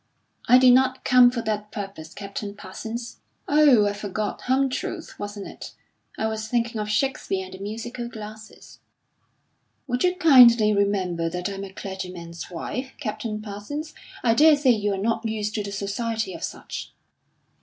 "I 0.47 0.57
did 0.57 0.73
not 0.73 1.03
come 1.05 1.29
for 1.29 1.43
that 1.43 1.71
purpose, 1.71 2.11
Captain 2.15 2.55
Parsons." 2.55 3.19
"Oh, 3.47 3.85
I 3.85 3.93
forgot 3.93 4.41
home 4.41 4.67
truths, 4.67 5.19
wasn't 5.19 5.47
it? 5.47 5.73
I 6.17 6.25
was 6.25 6.47
thinking 6.47 6.81
of 6.81 6.89
Shakespeare 6.89 7.45
and 7.45 7.53
the 7.53 7.59
musical 7.59 8.07
glasses!" 8.07 8.79
"Would 9.85 10.03
you 10.03 10.15
kindly 10.15 10.73
remember 10.73 11.29
that 11.29 11.49
I 11.49 11.51
am 11.53 11.63
a 11.63 11.71
clergyman's 11.71 12.49
wife, 12.49 12.93
Captain 12.99 13.43
Parsons? 13.43 13.93
I 14.23 14.33
daresay 14.33 14.71
you 14.71 14.95
are 14.95 14.97
not 14.97 15.23
used 15.29 15.53
to 15.53 15.63
the 15.63 15.71
society 15.71 16.33
of 16.33 16.41
such." 16.43 16.93